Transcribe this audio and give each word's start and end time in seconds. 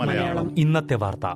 മലയാളം. 0.00 0.54
ഇന്നത്തെ 0.58 0.94
വാർത്ത. 0.94 1.26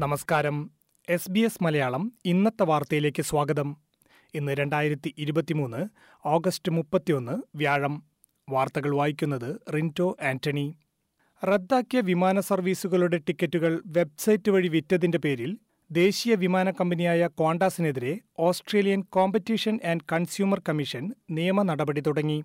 നമസ്കാരം. 0.00 0.70
എസ് 1.08 1.30
ബി 1.30 1.40
എസ് 1.40 1.64
മലയാളം 1.64 2.12
ഇന്നത്തെ 2.24 2.62
വാർത്തയിലേക്ക് 2.62 3.22
സ്വാഗതം. 3.22 3.76
ഇന്ന് 4.34 4.52
രണ്ടായിരത്തി 4.52 5.14
ഇരുപത്തിമൂന്ന് 5.18 5.88
ഓഗസ്റ്റ് 6.26 6.72
മുപ്പത്തിയൊന്ന് 6.72 7.42
വ്യാഴം. 7.54 8.02
വാർത്തകൾ 8.48 8.94
വായിക്കുന്നത് 8.94 9.60
റിന്റോ 9.74 10.16
ആന്റണി. 10.22 10.76
റദ്ദാക്കിയ 11.44 12.00
വിമാന 12.00 12.40
സർവീസുകളുടെ 12.40 13.16
ടിക്കറ്റുകൾ 13.16 13.82
വെബ്സൈറ്റ് 13.86 14.50
വഴി 14.50 14.68
വിറ്റതിന്റെ 14.68 15.18
പേരിൽ 15.18 15.58
ദേശീയ 15.90 16.34
വിമാന 16.34 16.70
കമ്പനിയായ 16.70 17.28
കോണ്ടാസിനെതിരെ 17.34 18.12
Australian 18.38 19.00
competition 19.02 19.80
and 19.84 20.04
consumer 20.12 20.62
commission 20.68 21.14
നിയമ 21.30 21.62
നടപടി 21.62 22.00
തുടങ്ങി. 22.00 22.44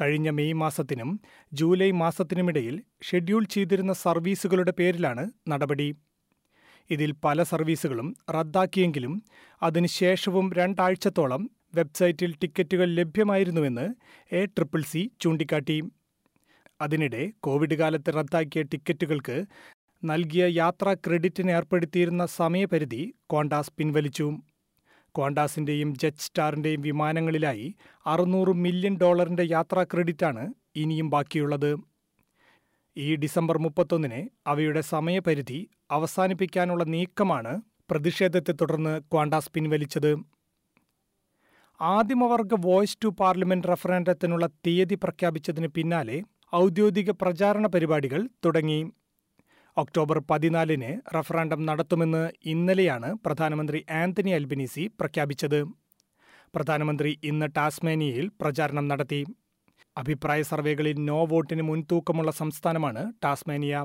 കഴിഞ്ഞ 0.00 0.30
മെയ് 0.30 0.52
മാസത്തിനും 0.52 1.20
ജൂലൈ 1.52 1.90
മാസത്തിനുമിടയിൽ 1.90 2.82
ഷെഡ്യൂൾ 3.02 3.44
ചെയ്തിരുന്ന 3.44 3.92
സർവീസുകളുടെ 3.92 4.72
പേരിലാണ് 4.78 5.30
നടപടി. 5.48 5.88
ഇതിൽ 6.90 7.14
പല 7.24 7.42
സർവീസുകളും 7.42 8.16
റദ്ദാക്കിയെങ്കിലും 8.30 9.22
അതിനുശേഷവും 9.62 10.52
രണ്ടാഴ്ചത്തോളം 10.52 11.50
വെബ്സൈറ്റിൽ 11.74 12.34
ടിക്കറ്റുകൾ 12.42 12.88
ലഭ്യമായിരുന്നുവെന്ന് 12.94 13.86
എ 14.34 14.44
ട്രിപ്പിൾ 14.46 14.82
സി 14.82 15.10
ചൂണ്ടിക്കാട്ടി. 15.20 15.78
അതിനിടെ 16.84 17.22
കോവിഡ് 17.40 17.74
കാലത്ത് 17.74 18.10
റദ്ദാക്കിയ 18.14 18.62
ടിക്കറ്റുകൾക്ക് 18.62 19.36
നൽകിയ 20.02 20.44
യാത്രാ 20.56 20.92
ക്രെഡിറ്റിന് 20.94 21.50
ഏർപ്പെടുത്തിയിരുന്ന 21.50 22.26
സമയപരിധി 22.40 23.02
കോണ്ടാസ് 23.30 23.72
പിൻവലിച്ചു. 23.78 24.26
ക്വാണ്ടാസിന്റെയും 25.14 25.90
ജെറ്റ് 26.02 26.24
സ്റ്റാറിന്റെയും 26.26 26.80
വിമാനങ്ങളിലായി 26.80 27.66
അറുന്നൂറ് 28.06 28.52
മില്യൺ 28.64 28.94
ഡോളറിന്റെ 29.02 29.44
യാത്രാ 29.50 29.82
ക്രെഡിറ്റാണ് 29.84 30.44
ഇനിയും 30.76 31.08
ബാക്കിയുള്ളത്. 31.10 31.70
ഈ 32.96 33.16
ഡിസംബർ 33.16 33.58
മുപ്പത്തൊന്നിന് 33.58 34.20
അവയുടെ 34.46 34.82
സമയപരിധി 34.92 35.60
അവസാനിപ്പിക്കാനുള്ള 35.90 36.84
നീക്കമാണ് 36.94 37.54
പ്രതിഷേധത്തെ 37.90 38.52
തുടർന്ന് 38.52 38.94
ക്വാണ്ടാസ് 39.12 39.52
പിൻവലിച്ചത്. 39.54 40.12
ആദിമവർഗ 41.80 42.54
വോയ്സ് 42.60 42.98
ടു 43.04 43.08
പാർലമെന്റ് 43.20 43.68
റഫറാൻഡത്തിനുള്ള 43.68 44.46
തീയതി 44.66 44.96
പ്രഖ്യാപിച്ചതിന് 45.02 45.68
പിന്നാലെ 45.68 46.18
ഔദ്യോഗിക 46.54 47.10
പ്രചാരണ 47.10 47.66
പരിപാടികൾ 47.66 48.28
തുടങ്ങി. 48.44 48.92
ഒക്ടോബർ 49.76 50.18
പതിനാലിന് 50.30 51.16
റഫറാൻഡം 51.16 51.66
നടത്തുമെന്ന് 51.66 52.30
ഇന്നലെയാണ് 52.44 53.18
പ്രധാനമന്ത്രി 53.26 53.86
ആന്റണി 53.90 54.30
അൽബിനിസി 54.30 54.90
പ്രഖ്യാപിച്ചത്. 55.00 55.64
പ്രധാനമന്ത്രി 56.54 57.20
ഇന്ന് 57.24 57.46
ടാസ്മേനിയയിൽ 57.56 58.30
പ്രചാരണം 58.40 58.88
നടത്തി. 58.88 59.24
അഭിപ്രായ 59.96 60.42
സർവേകളിൽ 60.42 61.04
നോ 61.04 61.24
വോട്ടിന് 61.24 61.62
മുൻതൂക്കമുള്ള 61.62 62.30
സംസ്ഥാനമാണ് 62.30 63.12
ടാസ്മേനിയ. 63.24 63.84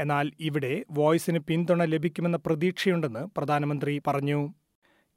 എന്നാൽ 0.00 0.32
ഇവിടെ 0.40 0.84
വോയിസിന് 0.90 1.38
പിന്തുണ 1.38 1.84
ലഭിക്കുമെന്ന 1.84 2.36
പ്രതീക്ഷയുണ്ടെന്ന് 2.36 3.28
പ്രധാനമന്ത്രി 3.36 4.02
പറഞ്ഞു. 4.06 4.54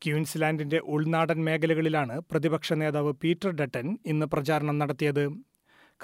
ക്യൂൻസ്ലാൻഡിന്റെ 0.01 0.77
ഉൾനാടൻ 0.77 1.43
മേഖലകളിലാണ് 1.43 2.21
പ്രതിപക്ഷ 2.31 2.73
നേതാവ് 2.73 3.13
പീറ്റർ 3.13 3.51
ഡട്ടൻ 3.51 3.97
ഇന്ന് 4.05 4.25
പ്രചാരണം 4.25 4.77
നടത്തിയത്. 4.79 5.50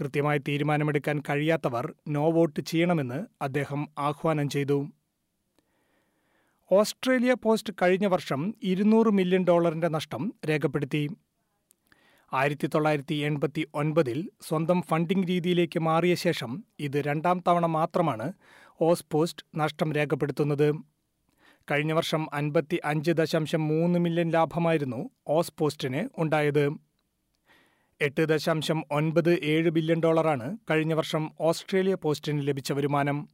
കൃത്യമായി 0.02 0.38
തീരുമാനമെടുക്കാൻ 0.38 1.24
കഴിയാത്തവർ 1.30 1.94
നോ 2.08 2.32
വോട്ട് 2.32 2.60
ചെയ്യണമെന്ന് 2.60 3.26
അദ്ദേഹം 3.42 3.88
ആഹ്വാനം 4.00 4.50
ചെയ്തു. 4.50 4.88
ഓസ്ട്രേലിയ 6.72 7.36
പോസ്റ്റ് 7.44 7.74
കഴിഞ്ഞ 7.82 8.06
വർഷം 8.06 8.56
ഇരുന്നൂറ് 8.64 9.08
മില്യൺ 9.08 9.44
ഡോളറിന്റെ 9.44 9.88
നഷ്ടം 9.88 10.34
രേഖപ്പെടുത്തി. 10.50 11.10
ആയിരത്തി 12.34 12.68
തൊള്ളായിരത്തി 12.68 13.16
എൺപത്തി 13.16 13.68
ഒൻപതിൽ 13.74 14.30
സ്വന്തം 14.48 14.82
ഫണ്ടിംഗ് 14.82 15.28
രീതിയിലേക്ക് 15.28 15.80
മാറിയ 15.80 16.16
ശേഷം 16.16 16.64
ഇത് 16.80 16.98
രണ്ടാം 16.98 17.44
തവണ 17.48 17.66
മാത്രമാണ് 17.66 18.34
ഓസ് 18.82 19.06
പോസ്റ്റ് 19.12 19.46
നഷ്ടം 19.56 19.94
രേഖപ്പെടുത്തുന്നത്. 19.94 20.76
കഴിഞ്ഞ 21.72 21.94
വർഷം 21.94 22.28
അൻപത്തി 22.34 22.80
അഞ്ച് 22.86 23.12
ദശാംശം 23.12 23.68
മൂന്ന് 23.68 24.00
മില്യൺ 24.00 24.30
ലാഭമായിരുന്നു 24.30 25.10
ഓസ് 25.28 25.54
പോസ്റ്റിന് 25.58 26.10
ഉണ്ടായത്. 26.18 26.87
എട്ട് 28.02 28.26
ദശാംശം 28.26 28.84
ഒൻപത് 28.92 29.40
ഏഴ് 29.44 29.70
ബില്യൺ 29.70 30.00
ഡോളറാണ് 30.04 30.58
കഴിഞ്ഞ 30.72 30.94
വർഷം 30.94 31.32
ഓസ്ട്രേലിയ 31.42 31.96
പോസ്റ്റിന് 31.96 32.48
ലഭിച്ച 32.48 32.72
വരുമാനം. 32.74 33.28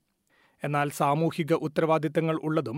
എന്നാൽ 0.63 0.89
സാമൂഹിക 0.89 1.53
ഉത്തരവാദിത്തങ്ങൾ 1.53 2.35
ഉള്ളതും 2.43 2.77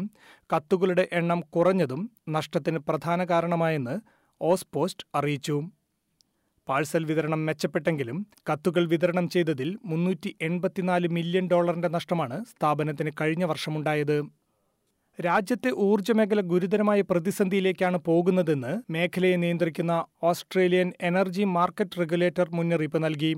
കത്തുകളുടെ 0.54 1.08
എണ്ണം 1.12 1.40
കുറഞ്ഞതും 1.56 2.02
നഷ്ടത്തിന് 2.30 2.78
പ്രധാന 2.78 3.24
കാരണമായെന്ന് 3.24 3.96
ഓസ് 4.42 4.68
പോസ്റ്റ് 4.74 5.06
അറിയിച്ചു. 5.16 5.58
പാഴ്സൽ 6.68 7.06
വിതരണം 7.06 7.46
മെച്ചപ്പെട്ടെങ്കിലും 7.46 8.28
കത്തുകൾ 8.52 8.86
വിതരണം 8.86 9.30
ചെയ്തതിൽ 9.30 9.78
മുന്നൂറ്റി 9.86 10.38
എൺപത്തിനാല് 10.42 11.08
മില്യൺ 11.08 11.48
ഡോളറിന്റെ 11.52 11.88
നഷ്ടമാണ് 11.88 12.46
സ്ഥാപനത്തിന് 12.46 13.12
കഴിഞ്ഞ 13.22 13.46
വർഷമുണ്ടായത് 13.46 14.18
രാജ്യത്തെ 15.20 15.72
ഊർജ 15.88 16.12
മേഖല 16.12 16.42
ഗുരുതരമായ 16.42 17.02
പ്രതിസന്ധിയിലേക്കാണ് 17.02 17.98
പോകുന്നതെന്ന് 17.98 18.92
മേഖലയെ 18.92 19.36
നിയന്ത്രിക്കുന്ന 19.36 19.94
ഓസ്ട്രേലിയൻ 20.24 20.94
എനർജി 21.02 21.44
മാർക്കറ്റ് 21.44 22.00
റെഗുലേറ്റർ 22.00 22.48
മുന്നറിയിപ്പ് 22.54 23.04
നൽകി. 23.04 23.32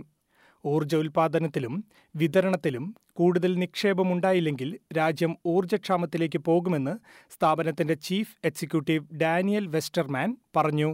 ഊർജ 0.65 0.95
ഉൽപാദനത്തിലും 0.95 1.73
വിതരണത്തിലും 2.15 2.85
കൂടുതൽ 3.13 3.51
നിക്ഷേപമുണ്ടായില്ലെങ്കിൽ 3.55 4.69
രാജ്യം 4.97 5.37
ഊർജക്ഷാമത്തിലേക്ക് 5.47 6.39
പോകുമെന്ന് 6.39 6.93
സ്ഥാപനത്തിന്റെ 7.35 7.93
ചീഫ് 8.07 8.35
എക്സിക്യൂട്ടീവ് 8.45 9.05
ഡാനിയൽ 9.21 9.67
വെസ്റ്റർമാൻ 9.67 10.37
പറഞ്ഞു. 10.55 10.89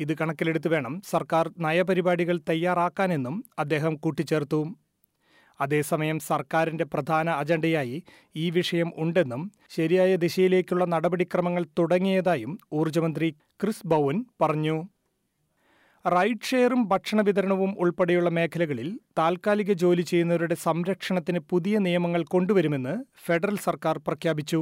ഇത് 0.00 0.12
കണക്കിലെടുത്ത് 0.20 0.68
വേണം 0.68 1.02
സർക്കാർ 1.10 1.50
നയപരിപാടികൾ 1.58 2.40
തയ്യാറാക്കാനെന്നും 2.50 3.44
അദ്ദേഹം 3.58 3.94
കൂട്ടിച്ചേർത്തു. 3.94 4.60
അതേസമയം 5.62 6.18
സർക്കാരിന്റെ 6.18 6.84
പ്രധാന 6.84 7.30
അജണ്ടയായി 7.42 7.96
ഈ 8.36 8.46
വിഷയം 8.50 8.90
ഉണ്ടെന്നും 8.96 9.42
ശരിയായ 9.70 10.16
ദിശയിലേക്കുള്ള 10.16 10.84
നടപടിക്രമങ്ങൾ 10.84 11.66
തുടങ്ങിയതായും 11.78 12.58
ഊർജമന്ത്രി 12.72 13.30
ക്രിസ് 13.62 13.86
ബൌൻ 13.86 14.18
പറഞ്ഞു. 14.42 14.76
റൈഡ് 16.04 16.46
ഷെയറും 16.50 16.80
ഭക്ഷണ 16.88 17.20
വിതരണവും 17.20 17.72
ഉൾപ്പെടെയുള്ള 17.78 18.30
മേഖലകളിൽ 18.30 18.88
താൽക്കാലിക 19.18 19.72
ജോലി 19.72 20.02
ചെയ്യുന്നവരുടെ 20.02 20.54
സംരക്ഷണത്തിന് 20.54 21.40
പുതിയ 21.50 21.78
നിയമങ്ങൾ 21.78 22.22
കൊണ്ടുവരുമെന്ന് 22.24 22.94
ഫെഡറൽ 23.26 23.58
സർക്കാർ 23.58 23.98
പ്രഖ്യാപിച്ചു. 24.06 24.60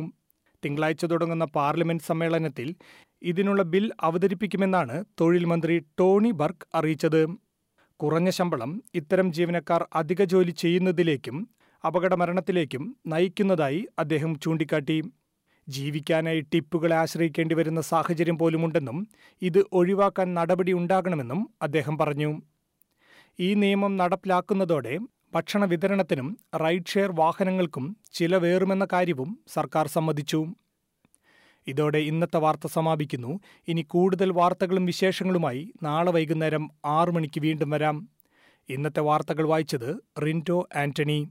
തിങ്കളാഴ്ച 0.62 1.04
തുടങ്ങുന്ന 1.04 1.44
പാർലമെന്റ് 1.44 2.02
സമ്മേളനത്തിൽ 2.02 2.68
ഇതിനുള്ള 3.22 3.62
ബിൽ 3.62 3.86
അവതരിപ്പിക്കുമെന്നാണ് 4.02 4.96
തൊഴിൽ 5.20 5.44
മന്ത്രി 5.44 5.76
ടോണി 5.98 6.30
ബർക്ക് 6.30 6.68
അറിയിച്ചത്. 6.74 7.22
കുറഞ്ഞ 8.00 8.30
ശമ്പളം 8.30 8.70
ഇത്തരം 8.94 9.32
ജീവനക്കാർ 9.32 9.80
അധിക 9.94 10.22
ജോലി 10.24 10.50
ചെയ്യുന്നതിലേക്കും 10.50 11.36
അപകടമരണത്തിലേക്കും 11.86 12.96
നയിക്കുന്നതായി 13.06 13.80
അദ്ദേഹം 13.98 14.40
ചൂണ്ടിക്കാട്ടി. 14.40 14.96
ജീവിക്കാനായി 15.68 16.40
ടിപ്പുകളെ 16.40 16.96
ആശ്രയിക്കേണ്ടി 16.96 17.54
വരുന്ന 17.54 17.80
സാഹചര്യം 17.80 18.38
പോലുമുണ്ടെന്നും 18.38 18.98
ഇത് 19.42 19.60
ഒഴിവാക്കാൻ 19.72 20.34
നടപടി 20.34 20.72
ഉണ്ടാകണമെന്നും 20.72 21.40
അദ്ദേഹം 21.62 21.98
പറഞ്ഞു. 21.98 22.30
ഈ 23.40 23.54
നിയമം 23.54 23.96
നടപ്പിലാക്കുന്നതോടെ 23.96 24.98
ഭക്ഷണ 25.34 25.64
വിതരണത്തിനും 25.64 26.30
റൈഡ് 26.62 26.90
ഷെയർ 26.92 27.10
വാഹനങ്ങൾക്കും 27.12 27.84
ചിലവേറുമെന്ന 28.12 28.86
കാര്യവും 28.92 29.30
സർക്കാർ 29.48 29.86
സമ്മതിച്ചു. 29.86 30.40
ഇതോടെ 31.70 31.98
ഇന്നത്തെ 31.98 32.38
വാർത്ത 32.38 32.66
സമാപിക്കുന്നു. 32.66 33.40
ഇനി 33.68 33.82
കൂടുതൽ 33.82 34.32
വാർത്തകളും 34.32 34.86
വിശേഷങ്ങളുമായി 34.86 35.72
നാളെ 35.82 36.12
വൈകുന്നേരം 36.12 36.70
ആറു 36.86 37.10
മണിക്ക് 37.10 37.40
വീണ്ടും 37.40 37.70
വരാം. 37.70 38.08
ഇന്നത്തെ 38.68 39.00
വാർത്തകൾ 39.00 39.48
വായിച്ചത് 39.48 40.20
റിന്റോ 40.20 40.68
ആന്റണി. 40.76 41.28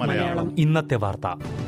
മലയാളം. 0.00 0.60
ഇന്നത്തെ 0.60 0.94
വാർത്ത. 0.94 1.61